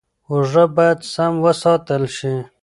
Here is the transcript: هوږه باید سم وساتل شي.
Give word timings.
هوږه 0.27 0.65
باید 0.75 0.99
سم 1.13 1.33
وساتل 1.45 2.03
شي. 2.17 2.33